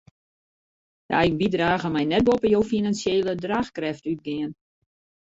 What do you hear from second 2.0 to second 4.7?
net boppe jo finansjele draachkrêft útgean.